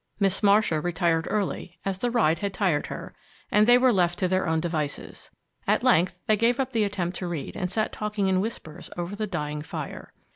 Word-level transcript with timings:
Miss 0.19 0.41
Marcia 0.41 0.81
retired 0.81 1.27
early, 1.29 1.77
as 1.85 1.99
the 1.99 2.09
ride 2.09 2.39
had 2.39 2.55
tired 2.55 2.87
her, 2.87 3.13
and 3.51 3.67
they 3.67 3.77
were 3.77 3.93
left 3.93 4.17
to 4.17 4.27
their 4.27 4.47
own 4.47 4.59
devices. 4.59 5.29
At 5.67 5.83
length 5.83 6.17
they 6.25 6.35
gave 6.37 6.59
up 6.59 6.71
the 6.71 6.83
attempt 6.85 7.15
to 7.17 7.27
read 7.27 7.55
and 7.55 7.69
sat 7.69 7.91
talking 7.91 8.25
in 8.25 8.41
whispers 8.41 8.89
over 8.97 9.15
the 9.15 9.27
dying 9.27 9.61
fire. 9.61 10.11